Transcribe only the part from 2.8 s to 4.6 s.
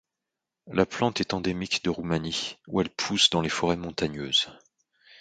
elle pousse dans les forêts montagneuses.